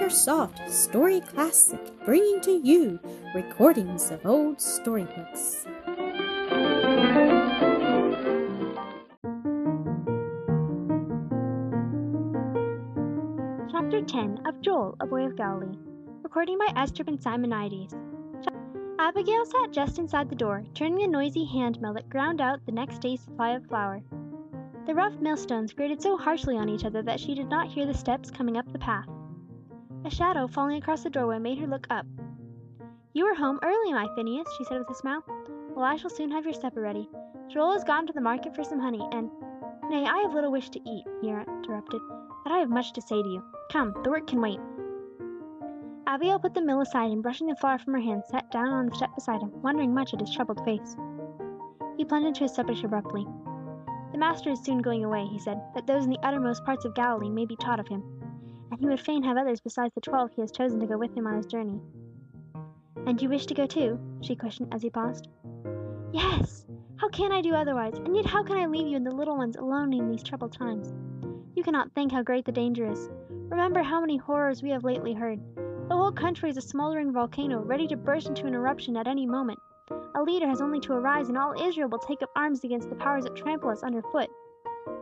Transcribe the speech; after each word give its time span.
AcreSoft 0.00 0.70
Story 0.70 1.20
Classic, 1.20 1.78
bringing 2.06 2.40
to 2.40 2.52
you 2.52 2.98
recordings 3.34 4.10
of 4.10 4.24
old 4.24 4.58
storybooks. 4.58 5.66
Chapter 13.70 14.00
10 14.00 14.40
of 14.46 14.58
Joel, 14.62 14.96
a 15.00 15.06
Boy 15.06 15.26
of 15.26 15.36
Galilee. 15.36 15.76
Recording 16.22 16.56
by 16.56 16.72
Esther 16.76 17.04
and 17.06 17.22
Simonides. 17.22 17.94
Abigail 18.98 19.44
sat 19.44 19.70
just 19.70 19.98
inside 19.98 20.30
the 20.30 20.34
door, 20.34 20.64
turning 20.72 20.96
the 20.96 21.06
noisy 21.08 21.44
hand 21.44 21.78
mill 21.82 21.92
that 21.92 22.08
ground 22.08 22.40
out 22.40 22.64
the 22.64 22.72
next 22.72 23.02
day's 23.02 23.20
supply 23.20 23.50
of 23.50 23.66
flour. 23.66 24.00
The 24.86 24.94
rough 24.94 25.20
millstones 25.20 25.74
grated 25.74 26.00
so 26.00 26.16
harshly 26.16 26.56
on 26.56 26.70
each 26.70 26.86
other 26.86 27.02
that 27.02 27.20
she 27.20 27.34
did 27.34 27.50
not 27.50 27.68
hear 27.68 27.84
the 27.84 27.92
steps 27.92 28.30
coming 28.30 28.56
up 28.56 28.72
the 28.72 28.78
path. 28.78 29.06
A 30.04 30.10
shadow 30.10 30.46
falling 30.46 30.78
across 30.78 31.02
the 31.02 31.10
doorway 31.10 31.38
made 31.38 31.58
her 31.58 31.66
look 31.66 31.86
up. 31.90 32.06
You 33.12 33.26
are 33.26 33.34
home 33.34 33.58
early, 33.62 33.92
my 33.92 34.08
Phineas, 34.14 34.48
she 34.56 34.64
said 34.64 34.78
with 34.78 34.90
a 34.90 34.94
smile. 34.94 35.24
Well, 35.74 35.84
I 35.84 35.96
shall 35.96 36.10
soon 36.10 36.30
have 36.30 36.44
your 36.44 36.54
supper 36.54 36.80
ready. 36.80 37.08
Joel 37.48 37.72
has 37.72 37.84
gone 37.84 38.06
to 38.06 38.12
the 38.12 38.20
market 38.20 38.54
for 38.54 38.64
some 38.64 38.80
honey, 38.80 39.06
and 39.12 39.30
Nay, 39.90 40.06
I 40.06 40.18
have 40.18 40.34
little 40.34 40.52
wish 40.52 40.70
to 40.70 40.88
eat, 40.88 41.04
he 41.20 41.28
interrupted, 41.28 42.00
but 42.44 42.52
I 42.52 42.58
have 42.58 42.70
much 42.70 42.92
to 42.92 43.02
say 43.02 43.20
to 43.20 43.28
you. 43.28 43.42
Come, 43.72 43.92
the 44.04 44.10
work 44.10 44.28
can 44.28 44.40
wait. 44.40 44.60
Abigail 46.06 46.38
put 46.38 46.54
the 46.54 46.62
mill 46.62 46.80
aside 46.80 47.10
and 47.10 47.22
brushing 47.22 47.48
the 47.48 47.56
flour 47.56 47.78
from 47.78 47.94
her 47.94 48.00
hands, 48.00 48.24
sat 48.30 48.50
down 48.52 48.68
on 48.68 48.86
the 48.86 48.94
step 48.94 49.14
beside 49.16 49.42
him, 49.42 49.50
wondering 49.62 49.92
much 49.92 50.14
at 50.14 50.20
his 50.20 50.32
troubled 50.32 50.64
face. 50.64 50.96
He 51.96 52.04
plunged 52.04 52.28
into 52.28 52.44
his 52.44 52.54
subject 52.54 52.84
abruptly. 52.84 53.26
The 54.12 54.18
Master 54.18 54.50
is 54.50 54.62
soon 54.62 54.80
going 54.80 55.04
away, 55.04 55.26
he 55.26 55.40
said, 55.40 55.60
that 55.74 55.86
those 55.88 56.04
in 56.04 56.10
the 56.10 56.24
uttermost 56.24 56.64
parts 56.64 56.84
of 56.84 56.94
Galilee 56.94 57.28
may 57.28 57.44
be 57.46 57.56
taught 57.56 57.80
of 57.80 57.88
him. 57.88 58.19
And 58.70 58.80
he 58.80 58.86
would 58.86 59.00
fain 59.00 59.22
have 59.24 59.36
others 59.36 59.60
besides 59.60 59.94
the 59.94 60.00
twelve 60.00 60.30
he 60.34 60.40
has 60.40 60.52
chosen 60.52 60.80
to 60.80 60.86
go 60.86 60.98
with 60.98 61.14
him 61.14 61.26
on 61.26 61.36
his 61.36 61.46
journey. 61.46 61.80
And 63.06 63.20
you 63.20 63.28
wish 63.28 63.46
to 63.46 63.54
go 63.54 63.66
too? 63.66 63.98
she 64.20 64.36
questioned 64.36 64.72
as 64.72 64.82
he 64.82 64.90
paused. 64.90 65.28
Yes! 66.12 66.66
How 66.96 67.08
can 67.08 67.32
I 67.32 67.40
do 67.40 67.54
otherwise? 67.54 67.94
And 67.94 68.14
yet 68.14 68.26
how 68.26 68.42
can 68.42 68.56
I 68.56 68.66
leave 68.66 68.86
you 68.86 68.96
and 68.96 69.06
the 69.06 69.14
little 69.14 69.36
ones 69.36 69.56
alone 69.56 69.92
in 69.92 70.10
these 70.10 70.22
troubled 70.22 70.52
times? 70.52 70.92
You 71.56 71.62
cannot 71.62 71.92
think 71.92 72.12
how 72.12 72.22
great 72.22 72.44
the 72.44 72.52
danger 72.52 72.90
is. 72.90 73.08
Remember 73.30 73.82
how 73.82 74.00
many 74.00 74.16
horrors 74.16 74.62
we 74.62 74.70
have 74.70 74.84
lately 74.84 75.14
heard. 75.14 75.40
The 75.88 75.96
whole 75.96 76.12
country 76.12 76.50
is 76.50 76.56
a 76.56 76.62
smoldering 76.62 77.12
volcano, 77.12 77.60
ready 77.62 77.88
to 77.88 77.96
burst 77.96 78.28
into 78.28 78.46
an 78.46 78.54
eruption 78.54 78.96
at 78.96 79.08
any 79.08 79.26
moment. 79.26 79.58
A 80.14 80.22
leader 80.22 80.46
has 80.46 80.60
only 80.60 80.78
to 80.80 80.92
arise, 80.92 81.28
and 81.28 81.36
all 81.36 81.60
Israel 81.60 81.88
will 81.88 81.98
take 81.98 82.22
up 82.22 82.30
arms 82.36 82.62
against 82.62 82.88
the 82.88 82.96
powers 82.96 83.24
that 83.24 83.34
trample 83.34 83.70
us 83.70 83.82
underfoot. 83.82 84.28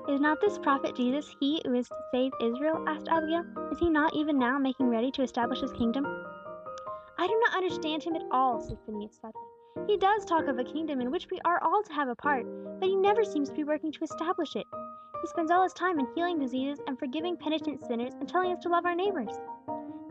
Is 0.08 0.20
not 0.20 0.40
this 0.40 0.56
prophet 0.56 0.96
Jesus 0.96 1.36
he 1.38 1.60
who 1.66 1.74
is 1.74 1.86
to 1.88 1.96
save 2.12 2.32
Israel? 2.40 2.82
asked 2.88 3.08
Abigail. 3.08 3.44
Is 3.70 3.78
he 3.78 3.90
not 3.90 4.14
even 4.14 4.38
now 4.38 4.58
making 4.58 4.88
ready 4.88 5.10
to 5.10 5.22
establish 5.22 5.60
his 5.60 5.72
kingdom? 5.72 6.06
I 7.18 7.26
do 7.26 7.38
not 7.44 7.54
understand 7.54 8.02
him 8.02 8.16
at 8.16 8.22
all, 8.30 8.58
said 8.58 8.78
Phineas 8.86 9.18
sadly. 9.20 9.42
He 9.86 9.98
does 9.98 10.24
talk 10.24 10.46
of 10.46 10.58
a 10.58 10.64
kingdom 10.64 11.02
in 11.02 11.10
which 11.10 11.28
we 11.30 11.38
are 11.44 11.62
all 11.62 11.82
to 11.82 11.92
have 11.92 12.08
a 12.08 12.16
part, 12.16 12.46
but 12.80 12.88
he 12.88 12.96
never 12.96 13.22
seems 13.22 13.50
to 13.50 13.54
be 13.54 13.64
working 13.64 13.92
to 13.92 14.02
establish 14.02 14.56
it. 14.56 14.66
He 15.20 15.28
spends 15.28 15.50
all 15.50 15.62
his 15.62 15.74
time 15.74 15.98
in 15.98 16.06
healing 16.14 16.38
diseases 16.38 16.80
and 16.86 16.98
forgiving 16.98 17.36
penitent 17.36 17.84
sinners 17.86 18.14
and 18.14 18.26
telling 18.26 18.52
us 18.52 18.62
to 18.62 18.70
love 18.70 18.86
our 18.86 18.94
neighbors. 18.94 19.38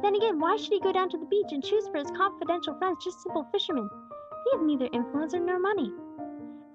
Then 0.03 0.14
again, 0.14 0.40
why 0.40 0.58
should 0.58 0.73
he 0.73 0.80
go 0.80 0.92
down 0.92 1.09
to 1.09 1.18
the 1.18 1.25
beach 1.25 1.52
and 1.52 1.64
choose 1.64 1.88
for 1.88 1.98
his 1.98 2.12
confidential 2.12 2.78
friends 2.78 3.03
just 3.03 3.23
simple 3.23 3.48
fishermen? 3.52 3.90
They 4.45 4.58
have 4.58 4.66
neither 4.66 4.90
influence 4.94 5.34
nor 5.34 5.58
money. 5.58 5.92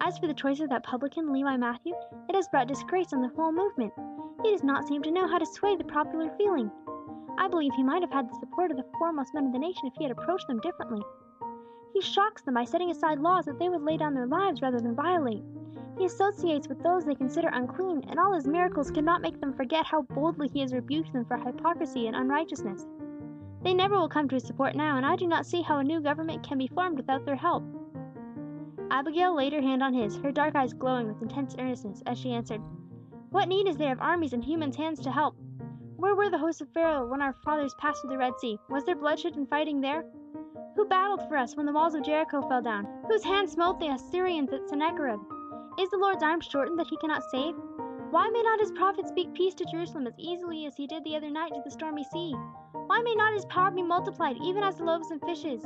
As 0.05 0.19
for 0.19 0.27
the 0.27 0.35
choice 0.35 0.59
of 0.59 0.69
that 0.71 0.83
publican, 0.83 1.33
Levi 1.33 1.57
Matthew, 1.57 1.95
it 2.29 2.35
has 2.35 2.49
brought 2.49 2.67
disgrace 2.67 3.13
on 3.13 3.23
the 3.23 3.29
whole 3.37 3.53
movement. 3.53 3.93
He 4.43 4.51
does 4.51 4.65
not 4.65 4.89
seem 4.89 5.01
to 5.03 5.13
know 5.13 5.29
how 5.29 5.39
to 5.39 5.47
sway 5.47 5.77
the 5.77 5.85
popular 5.85 6.29
feeling. 6.37 6.73
I 7.39 7.47
believe 7.47 7.73
he 7.77 7.85
might 7.85 8.03
have 8.03 8.11
had 8.11 8.29
the 8.29 8.35
support 8.41 8.73
of 8.73 8.79
the 8.79 8.91
foremost 8.99 9.33
men 9.33 9.47
of 9.47 9.53
the 9.53 9.61
nation 9.61 9.87
if 9.87 9.93
he 9.97 10.03
had 10.03 10.11
approached 10.11 10.49
them 10.49 10.59
differently. 10.59 11.03
He 11.95 12.01
shocks 12.01 12.43
them 12.43 12.55
by 12.55 12.65
setting 12.65 12.91
aside 12.91 13.21
laws 13.21 13.45
that 13.45 13.61
they 13.61 13.69
would 13.69 13.83
lay 13.83 13.97
down 13.97 14.13
their 14.13 14.27
lives 14.27 14.61
rather 14.61 14.81
than 14.81 14.97
violate. 14.97 15.45
He 15.97 16.07
associates 16.07 16.67
with 16.67 16.83
those 16.83 17.05
they 17.05 17.15
consider 17.15 17.51
unclean, 17.53 18.03
and 18.09 18.19
all 18.19 18.33
his 18.33 18.49
miracles 18.49 18.91
cannot 18.91 19.23
make 19.23 19.41
them 19.41 19.53
forget 19.53 19.87
how 19.87 20.03
boldly 20.03 20.49
he 20.49 20.63
has 20.63 20.75
rebuked 20.75 21.13
them 21.13 21.27
for 21.27 21.37
hypocrisy 21.37 22.09
and 22.09 22.17
unrighteousness. 22.17 22.89
They 23.63 23.73
never 23.73 23.97
will 23.97 24.09
come 24.09 24.29
to 24.31 24.35
his 24.35 24.45
support 24.45 24.75
now, 24.75 24.97
and 24.97 25.07
I 25.07 25.15
do 25.15 25.29
not 25.29 25.47
see 25.47 25.63
how 25.63 25.79
a 25.79 25.85
new 25.85 26.01
government 26.01 26.43
can 26.43 26.59
be 26.59 26.67
formed 26.67 26.97
without 26.97 27.25
their 27.25 27.37
help. 27.37 27.63
Abigail 28.93 29.35
laid 29.35 29.55
her 29.55 29.63
hand 29.63 29.83
on 29.83 29.95
his, 29.95 30.19
her 30.19 30.31
dark 30.31 30.55
eyes 30.55 30.75
glowing 30.75 31.09
with 31.09 31.23
intense 31.23 31.57
earnestness, 31.59 32.03
as 32.05 32.19
she 32.19 32.35
answered, 32.35 32.61
What 33.31 33.49
need 33.49 33.67
is 33.67 33.79
there 33.79 33.95
of 33.95 34.03
armies 34.03 34.35
and 34.35 34.45
human 34.45 34.71
hands 34.71 35.01
to 35.01 35.11
help? 35.11 35.35
Where 35.97 36.15
were 36.15 36.29
the 36.29 36.37
hosts 36.37 36.61
of 36.61 36.69
Pharaoh 36.75 37.07
when 37.07 37.23
our 37.23 37.33
fathers 37.33 37.75
passed 37.79 38.03
through 38.03 38.11
the 38.11 38.19
Red 38.19 38.35
Sea? 38.39 38.59
Was 38.69 38.85
there 38.85 38.95
bloodshed 38.95 39.37
and 39.37 39.49
fighting 39.49 39.81
there? 39.81 40.05
Who 40.77 40.85
battled 40.85 41.27
for 41.27 41.39
us 41.39 41.57
when 41.57 41.65
the 41.65 41.73
walls 41.73 41.95
of 41.95 42.03
Jericho 42.03 42.47
fell 42.47 42.61
down? 42.61 42.87
Whose 43.09 43.25
hand 43.25 43.49
smote 43.49 43.81
the 43.81 43.89
Assyrians 43.89 44.53
at 44.53 44.69
Sennacherib? 44.69 45.21
Is 45.81 45.89
the 45.89 45.97
Lord's 45.97 46.23
arm 46.23 46.43
shortened 46.43 46.79
that 46.79 46.89
he 46.89 46.99
cannot 46.99 47.23
save? 47.31 47.55
Why 48.11 48.29
may 48.29 48.43
not 48.43 48.61
his 48.61 48.73
prophet 48.73 49.09
speak 49.09 49.33
peace 49.33 49.55
to 49.55 49.65
Jerusalem 49.65 50.07
as 50.07 50.19
easily 50.19 50.67
as 50.67 50.77
he 50.77 50.87
did 50.87 51.03
the 51.05 51.17
other 51.17 51.31
night 51.31 51.55
to 51.55 51.63
the 51.65 51.71
stormy 51.71 52.05
sea? 52.13 52.35
Why 52.73 53.01
may 53.01 53.15
not 53.15 53.33
his 53.33 53.47
power 53.47 53.71
be 53.71 53.83
multiplied 53.83 54.37
even 54.43 54.63
as 54.63 54.77
the 54.77 54.85
loaves 54.85 55.11
and 55.11 55.23
fishes? 55.23 55.65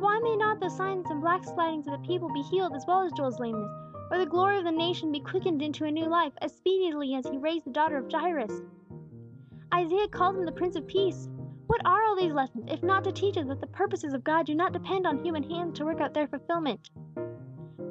Why 0.00 0.20
may 0.22 0.36
not 0.36 0.60
the 0.60 0.68
signs 0.68 1.10
and 1.10 1.22
backslidings 1.22 1.88
of 1.88 1.92
the 1.92 2.06
people 2.06 2.32
be 2.32 2.42
healed 2.42 2.72
as 2.76 2.84
well 2.86 3.02
as 3.02 3.12
Joel's 3.12 3.40
lameness, 3.40 3.70
or 4.12 4.18
the 4.18 4.26
glory 4.26 4.58
of 4.58 4.64
the 4.64 4.70
nation 4.70 5.10
be 5.10 5.18
quickened 5.18 5.60
into 5.60 5.86
a 5.86 5.90
new 5.90 6.06
life 6.06 6.32
as 6.40 6.54
speedily 6.54 7.14
as 7.16 7.26
he 7.26 7.36
raised 7.36 7.66
the 7.66 7.70
daughter 7.70 7.96
of 7.96 8.10
Jairus? 8.10 8.62
Isaiah 9.74 10.06
called 10.06 10.36
him 10.36 10.44
the 10.44 10.52
Prince 10.52 10.76
of 10.76 10.86
Peace. 10.86 11.28
What 11.66 11.84
are 11.84 12.04
all 12.04 12.14
these 12.14 12.32
lessons, 12.32 12.66
if 12.68 12.80
not 12.82 13.02
to 13.04 13.12
teach 13.12 13.36
us 13.36 13.48
that 13.48 13.60
the 13.60 13.66
purposes 13.66 14.14
of 14.14 14.22
God 14.22 14.46
do 14.46 14.54
not 14.54 14.72
depend 14.72 15.04
on 15.04 15.24
human 15.24 15.42
hands 15.42 15.76
to 15.78 15.84
work 15.84 16.00
out 16.00 16.14
their 16.14 16.28
fulfillment? 16.28 16.90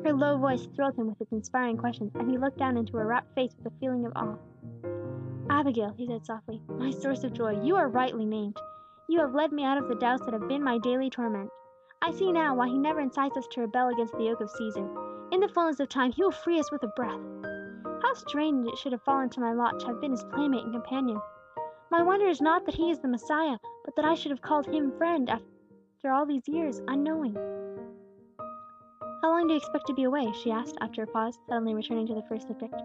Her 0.06 0.13
low 0.13 0.38
voice 0.38 0.66
thrilled 0.66 0.97
him 0.97 1.07
with 1.07 1.19
its 1.19 1.34
inspiring 1.34 1.75
questions, 1.75 2.13
and 2.16 2.31
he 2.31 2.38
looked 2.38 2.57
down 2.57 2.78
into 2.78 2.96
her 2.96 3.06
rapt 3.06 3.35
face 3.35 3.53
with 3.57 3.73
a 3.73 3.79
feeling 3.81 4.06
of 4.06 4.13
awe. 4.16 4.38
Abigail, 5.50 5.94
he 5.97 6.07
said 6.07 6.25
softly, 6.25 6.62
my 6.69 6.90
source 6.90 7.25
of 7.25 7.34
joy, 7.34 7.62
you 7.62 7.75
are 7.75 7.90
rightly 7.90 8.25
named. 8.25 8.57
You 9.09 9.19
have 9.19 9.35
led 9.35 9.51
me 9.51 9.66
out 9.66 9.78
of 9.78 9.90
the 9.90 9.96
doubts 9.96 10.23
that 10.23 10.34
have 10.34 10.47
been 10.47 10.63
my 10.63 10.78
daily 10.78 11.09
torment. 11.09 11.50
I 12.02 12.12
see 12.12 12.31
now 12.31 12.56
why 12.56 12.68
he 12.68 12.78
never 12.78 13.00
incites 13.00 13.38
us 13.38 13.47
to 13.52 13.62
rebel 13.62 13.90
against 13.90 14.13
the 14.18 14.25
yoke 14.25 14.41
of 14.41 14.50
Caesar. 14.52 14.88
In 15.31 15.40
the 15.40 15.50
fullness 15.50 15.80
of 15.80 15.90
time, 15.90 16.12
he 16.12 16.24
will 16.24 16.31
free 16.31 16.59
us 16.59 16.72
with 16.72 16.84
a 16.84 16.88
breath. 16.96 17.19
How 18.02 18.13
strange 18.13 18.68
it 18.68 18.78
should 18.78 18.91
have 18.91 19.02
fallen 19.03 19.30
to 19.31 19.40
my 19.40 19.53
lot 19.53 19.80
to 19.80 19.88
have 19.88 20.00
been 20.00 20.12
his 20.12 20.24
playmate 20.25 20.63
and 20.63 20.74
companion. 20.74 21.19
My 21.90 22.03
wonder 22.03 22.28
is 22.28 22.41
not 22.41 22.66
that 22.66 22.75
he 22.75 22.91
is 22.91 23.00
the 23.00 23.08
Messiah, 23.08 23.58
but 23.84 23.96
that 23.96 24.06
I 24.06 24.13
should 24.13 24.31
have 24.31 24.41
called 24.41 24.68
him 24.68 24.91
friend 24.97 25.30
after 25.30 26.12
all 26.12 26.25
these 26.25 26.47
years, 26.47 26.81
unknowing. 26.88 27.35
How 29.22 29.31
long 29.31 29.47
do 29.47 29.53
you 29.53 29.58
expect 29.58 29.88
to 29.88 29.94
be 29.94 30.03
away? 30.03 30.31
she 30.34 30.52
asked, 30.52 30.78
after 30.79 31.03
a 31.03 31.08
pause, 31.08 31.40
suddenly 31.50 31.74
returning 31.74 32.08
to 32.08 32.14
the 32.14 32.24
first 32.29 32.47
subject. 32.47 32.75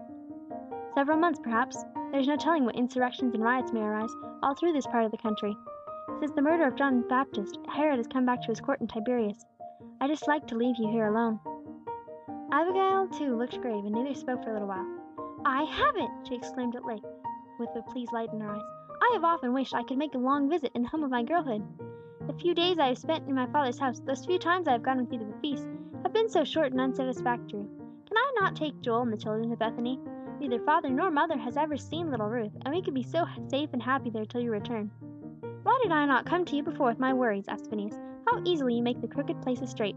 Several 0.95 1.17
months, 1.17 1.39
perhaps. 1.43 1.83
There 2.11 2.19
is 2.19 2.27
no 2.27 2.35
telling 2.35 2.65
what 2.65 2.75
insurrections 2.75 3.33
and 3.33 3.43
riots 3.43 3.71
may 3.71 3.81
arise, 3.81 4.13
all 4.41 4.55
through 4.55 4.73
this 4.73 4.87
part 4.87 5.05
of 5.05 5.11
the 5.11 5.17
country. 5.17 5.55
Since 6.19 6.33
the 6.33 6.41
murder 6.41 6.67
of 6.67 6.75
John 6.75 7.01
the 7.01 7.07
Baptist, 7.07 7.59
Herod 7.67 7.97
has 7.97 8.07
come 8.07 8.25
back 8.25 8.41
to 8.41 8.47
his 8.47 8.59
court 8.59 8.81
in 8.81 8.87
Tiberias. 8.87 9.45
I 10.01 10.07
dislike 10.07 10.45
to 10.47 10.55
leave 10.55 10.75
you 10.77 10.89
here 10.89 11.07
alone. 11.07 11.39
Abigail, 12.51 13.07
too, 13.07 13.35
looked 13.35 13.61
grave, 13.61 13.85
and 13.85 13.95
neither 13.95 14.13
spoke 14.13 14.43
for 14.43 14.49
a 14.49 14.53
little 14.53 14.67
while. 14.67 14.85
I 15.45 15.63
haven't! 15.63 16.27
she 16.27 16.35
exclaimed 16.35 16.75
at 16.75 16.85
length, 16.85 17.07
with 17.57 17.69
a 17.75 17.81
pleased 17.83 18.11
light 18.11 18.31
in 18.33 18.41
her 18.41 18.51
eyes. 18.51 18.61
I 19.01 19.11
have 19.13 19.23
often 19.23 19.53
wished 19.53 19.73
I 19.73 19.83
could 19.83 19.97
make 19.97 20.13
a 20.13 20.17
long 20.17 20.49
visit 20.49 20.71
in 20.75 20.83
the 20.83 20.89
home 20.89 21.03
of 21.03 21.11
my 21.11 21.23
girlhood. 21.23 21.63
The 22.27 22.33
few 22.33 22.53
days 22.53 22.79
I 22.79 22.87
have 22.87 22.97
spent 22.97 23.27
in 23.27 23.35
my 23.35 23.47
father's 23.47 23.79
house, 23.79 23.99
those 23.99 24.25
few 24.25 24.39
times 24.39 24.67
I 24.67 24.73
have 24.73 24.83
gone 24.83 24.97
with 24.97 25.11
you 25.11 25.19
to 25.19 25.25
the 25.25 25.39
feast, 25.41 25.67
have 26.03 26.13
been 26.13 26.29
so 26.29 26.43
short 26.43 26.71
and 26.71 26.79
unsatisfactory. 26.79 27.65
Can 28.05 28.17
I 28.17 28.31
not 28.39 28.55
take 28.55 28.81
Joel 28.81 29.01
and 29.01 29.13
the 29.13 29.17
children 29.17 29.49
to 29.49 29.57
Bethany? 29.57 29.99
Neither 30.39 30.59
father 30.59 30.89
nor 30.89 31.11
mother 31.11 31.37
has 31.37 31.57
ever 31.57 31.77
seen 31.77 32.11
little 32.11 32.29
Ruth, 32.29 32.51
and 32.63 32.73
we 32.73 32.81
could 32.81 32.93
be 32.93 33.03
so 33.03 33.25
safe 33.49 33.69
and 33.73 33.81
happy 33.81 34.09
there 34.09 34.25
till 34.25 34.41
you 34.41 34.51
return. 34.51 34.91
Why 35.63 35.79
did 35.81 35.93
I 35.93 36.05
not 36.05 36.25
come 36.25 36.43
to 36.45 36.55
you 36.55 36.63
before 36.63 36.87
with 36.87 36.99
my 36.99 37.13
worries? 37.13 37.47
asked 37.47 37.69
Phineas. 37.69 37.97
How 38.27 38.41
easily 38.43 38.75
you 38.75 38.83
make 38.83 38.99
the 38.99 39.07
crooked 39.07 39.41
places 39.41 39.69
straight. 39.69 39.95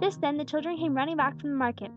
Just 0.00 0.20
then 0.20 0.36
the 0.36 0.44
children 0.44 0.76
came 0.76 0.96
running 0.96 1.16
back 1.16 1.40
from 1.40 1.50
the 1.50 1.56
market. 1.56 1.90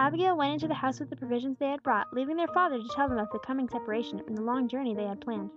Abigail 0.00 0.36
went 0.36 0.54
into 0.54 0.66
the 0.66 0.74
house 0.74 0.98
with 0.98 1.10
the 1.10 1.16
provisions 1.16 1.56
they 1.58 1.68
had 1.68 1.82
brought, 1.84 2.12
leaving 2.12 2.36
their 2.36 2.48
father 2.48 2.78
to 2.78 2.88
tell 2.96 3.08
them 3.08 3.18
of 3.18 3.28
the 3.30 3.38
coming 3.38 3.68
separation 3.68 4.20
and 4.26 4.36
the 4.36 4.42
long 4.42 4.66
journey 4.66 4.94
they 4.94 5.06
had 5.06 5.20
planned. 5.20 5.50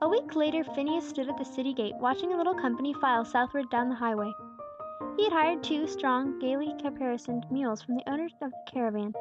A 0.00 0.08
week 0.08 0.34
later 0.34 0.64
Phineas 0.64 1.06
stood 1.06 1.28
at 1.28 1.36
the 1.36 1.44
city 1.44 1.74
gate, 1.74 1.94
watching 2.00 2.32
a 2.32 2.36
little 2.36 2.54
company 2.54 2.94
file 2.94 3.24
southward 3.26 3.68
down 3.68 3.90
the 3.90 3.94
highway. 3.94 4.32
He 5.18 5.24
had 5.24 5.32
hired 5.32 5.62
two 5.62 5.86
strong, 5.86 6.38
gaily 6.38 6.74
caparisoned 6.80 7.44
mules 7.50 7.82
from 7.82 7.96
the 7.96 8.10
owners 8.10 8.32
of 8.40 8.50
the 8.50 8.72
caravan. 8.72 9.12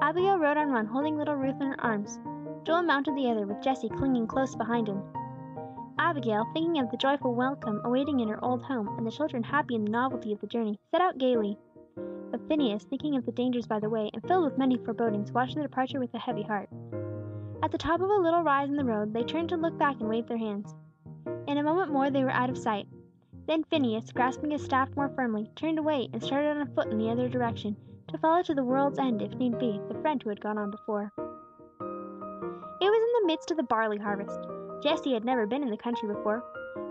Abigail 0.00 0.38
rode 0.38 0.56
on 0.56 0.72
one, 0.72 0.86
holding 0.86 1.16
little 1.16 1.34
Ruth 1.34 1.60
in 1.60 1.66
her 1.66 1.80
arms. 1.80 2.20
Joel 2.64 2.82
mounted 2.82 3.16
the 3.16 3.30
other, 3.30 3.46
with 3.46 3.62
Jesse 3.62 3.88
clinging 3.88 4.26
close 4.26 4.54
behind 4.54 4.88
him. 4.88 5.02
Abigail, 5.98 6.46
thinking 6.52 6.78
of 6.78 6.90
the 6.90 6.96
joyful 6.96 7.34
welcome 7.34 7.80
awaiting 7.84 8.20
in 8.20 8.28
her 8.28 8.42
old 8.44 8.62
home, 8.62 8.88
and 8.96 9.06
the 9.06 9.10
children 9.10 9.42
happy 9.42 9.74
in 9.74 9.84
the 9.84 9.90
novelty 9.90 10.32
of 10.32 10.40
the 10.40 10.46
journey, 10.46 10.78
set 10.90 11.00
out 11.00 11.18
gaily. 11.18 11.58
But 12.30 12.46
Phineas, 12.46 12.84
thinking 12.84 13.16
of 13.16 13.26
the 13.26 13.32
dangers 13.32 13.66
by 13.66 13.80
the 13.80 13.88
way, 13.88 14.10
and 14.12 14.22
filled 14.26 14.44
with 14.44 14.58
many 14.58 14.76
forebodings, 14.76 15.32
watched 15.32 15.54
their 15.54 15.64
departure 15.64 15.98
with 15.98 16.14
a 16.14 16.18
heavy 16.18 16.42
heart. 16.42 16.68
At 17.62 17.72
the 17.72 17.78
top 17.78 18.00
of 18.00 18.08
a 18.08 18.14
little 18.14 18.42
rise 18.42 18.68
in 18.68 18.76
the 18.76 18.84
road, 18.84 19.12
they 19.12 19.24
turned 19.24 19.48
to 19.48 19.56
look 19.56 19.76
back 19.76 19.96
and 19.98 20.08
waved 20.08 20.28
their 20.28 20.38
hands. 20.38 20.74
In 21.48 21.58
a 21.58 21.62
moment 21.62 21.90
more 21.90 22.10
they 22.10 22.22
were 22.22 22.30
out 22.30 22.50
of 22.50 22.58
sight. 22.58 22.86
Then 23.46 23.64
Phineas, 23.64 24.12
grasping 24.12 24.50
his 24.50 24.62
staff 24.62 24.94
more 24.94 25.08
firmly, 25.08 25.50
turned 25.56 25.78
away 25.78 26.08
and 26.12 26.22
started 26.22 26.56
on 26.56 26.74
foot 26.74 26.88
in 26.88 26.98
the 26.98 27.10
other 27.10 27.28
direction, 27.28 27.76
to 28.08 28.18
follow 28.18 28.42
to 28.42 28.54
the 28.54 28.64
world's 28.64 28.98
end, 28.98 29.22
if 29.22 29.34
need 29.34 29.58
be, 29.58 29.80
the 29.88 29.98
friend 30.00 30.22
who 30.22 30.28
had 30.28 30.40
gone 30.40 30.58
on 30.58 30.70
before. 30.70 31.12
Midst 33.28 33.50
of 33.50 33.58
the 33.58 33.62
barley 33.62 33.98
harvest. 33.98 34.40
Jesse 34.82 35.12
had 35.12 35.22
never 35.22 35.46
been 35.46 35.62
in 35.62 35.68
the 35.68 35.76
country 35.76 36.08
before. 36.08 36.42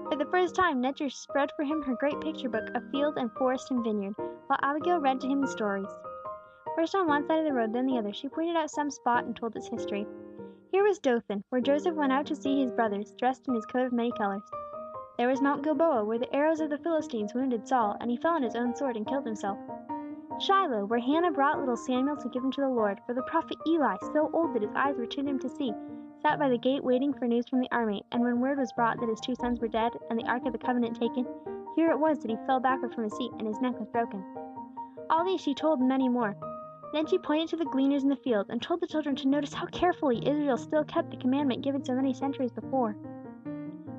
For 0.08 0.16
the 0.16 0.30
first 0.30 0.54
time, 0.54 0.80
Nature 0.80 1.10
spread 1.10 1.50
for 1.56 1.64
him 1.64 1.82
her 1.82 1.96
great 1.96 2.22
picture 2.22 2.48
book 2.48 2.70
of 2.76 2.84
field 2.92 3.18
and 3.18 3.32
forest 3.32 3.72
and 3.72 3.84
vineyard, 3.84 4.14
while 4.46 4.60
Abigail 4.62 5.00
read 5.00 5.20
to 5.22 5.28
him 5.28 5.42
the 5.42 5.48
stories. 5.48 5.90
First 6.76 6.94
on 6.94 7.08
one 7.08 7.26
side 7.26 7.40
of 7.40 7.46
the 7.46 7.54
road, 7.54 7.74
then 7.74 7.88
the 7.88 7.98
other, 7.98 8.14
she 8.14 8.30
pointed 8.30 8.56
out 8.56 8.70
some 8.70 8.92
spot 8.92 9.26
and 9.26 9.36
told 9.36 9.56
its 9.56 9.68
history. 9.68 10.06
Here 10.72 10.84
was 10.84 11.00
Dothan, 11.00 11.44
where 11.50 11.60
Joseph 11.60 11.96
went 11.96 12.12
out 12.12 12.28
to 12.28 12.36
see 12.36 12.62
his 12.62 12.72
brothers, 12.72 13.16
dressed 13.18 13.48
in 13.48 13.56
his 13.56 13.66
coat 13.66 13.88
of 13.88 13.92
many 13.92 14.12
colors. 14.12 14.44
There 15.18 15.30
was 15.30 15.42
Mount 15.42 15.64
Gilboa, 15.64 16.06
where 16.06 16.20
the 16.20 16.36
arrows 16.36 16.60
of 16.60 16.70
the 16.70 16.78
Philistines 16.78 17.34
wounded 17.34 17.68
Saul, 17.68 17.98
and 18.00 18.12
he 18.12 18.18
fell 18.18 18.34
on 18.34 18.44
his 18.44 18.56
own 18.56 18.76
sword 18.76 18.96
and 18.96 19.08
killed 19.08 19.26
himself. 19.26 19.58
Shiloh, 20.40 20.86
where 20.86 21.00
Hannah 21.00 21.32
brought 21.32 21.58
little 21.58 21.76
Samuel 21.76 22.18
to 22.18 22.30
give 22.30 22.44
him 22.44 22.52
to 22.52 22.62
the 22.62 22.70
Lord, 22.70 23.00
for 23.08 23.16
the 23.16 23.24
prophet 23.24 23.58
Eli, 23.66 23.96
so 24.14 24.30
old 24.32 24.54
that 24.54 24.62
his 24.62 24.76
eyes 24.76 24.98
were 24.98 25.08
too 25.08 25.24
dim 25.24 25.40
to 25.40 25.50
see, 25.50 25.74
sat 26.28 26.40
by 26.40 26.50
the 26.50 26.58
gate 26.58 26.84
waiting 26.84 27.14
for 27.14 27.26
news 27.26 27.48
from 27.48 27.62
the 27.62 27.72
army, 27.72 28.04
and 28.12 28.22
when 28.22 28.42
word 28.42 28.58
was 28.58 28.74
brought 28.74 29.00
that 29.00 29.08
his 29.08 29.22
two 29.22 29.34
sons 29.36 29.62
were 29.62 29.68
dead, 29.70 29.94
and 30.10 30.20
the 30.20 30.28
Ark 30.28 30.46
of 30.46 30.52
the 30.52 30.58
Covenant 30.58 31.00
taken, 31.00 31.26
here 31.74 31.90
it 31.90 31.98
was 31.98 32.20
that 32.20 32.30
he 32.30 32.36
fell 32.46 32.60
backward 32.60 32.94
from 32.94 33.06
his 33.06 33.16
seat, 33.16 33.32
and 33.40 33.48
his 33.48 33.62
neck 33.62 33.80
was 33.80 33.88
broken. 33.94 34.22
All 35.10 35.24
these 35.24 35.40
she 35.40 35.54
told 35.54 35.80
and 35.80 35.88
many 35.88 36.10
more. 36.10 36.36
Then 36.92 37.08
she 37.08 37.18
pointed 37.18 37.48
to 37.50 37.56
the 37.56 37.72
gleaners 37.72 38.04
in 38.04 38.10
the 38.10 38.18
fields, 38.18 38.50
and 38.50 38.62
told 38.62 38.82
the 38.82 38.88
children 38.88 39.16
to 39.16 39.30
notice 39.30 39.54
how 39.54 39.68
carefully 39.68 40.18
Israel 40.28 40.58
still 40.58 40.84
kept 40.84 41.12
the 41.12 41.18
commandment 41.18 41.64
given 41.64 41.86
so 41.86 41.94
many 41.94 42.14
centuries 42.14 42.52
before. 42.52 42.92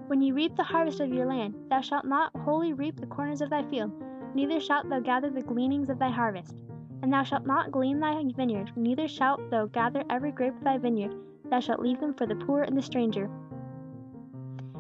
When 0.09 0.21
you 0.21 0.35
reap 0.35 0.55
the 0.55 0.65
harvest 0.65 1.01
of 1.01 1.15
your 1.15 1.25
land, 1.25 1.55
thou 1.71 1.81
shalt 1.81 2.05
not 2.05 2.37
wholly 2.45 2.75
reap 2.75 3.01
the 3.01 3.07
corners 3.07 3.41
of 3.41 3.49
thy 3.49 3.63
field, 3.71 3.91
neither 4.35 4.61
shalt 4.61 4.91
thou 4.91 5.01
gather 5.01 5.31
the 5.31 5.41
gleanings 5.41 5.89
of 5.89 5.99
thy 5.99 6.11
harvest. 6.11 6.57
And 7.03 7.12
thou 7.12 7.23
shalt 7.23 7.47
not 7.47 7.71
glean 7.71 8.00
thy 8.00 8.23
vineyard, 8.37 8.73
neither 8.77 9.09
shalt 9.09 9.50
thou 9.50 9.67
gather 9.67 10.05
every 10.11 10.33
grape 10.33 10.56
of 10.56 10.65
thy 10.65 10.79
vineyard, 10.79 11.15
thou 11.50 11.61
shalt 11.61 11.81
leave 11.81 12.00
them 12.00 12.15
for 12.15 12.27
the 12.27 12.37
poor 12.37 12.62
and 12.62 12.77
the 12.77 12.83
stranger. 12.83 13.31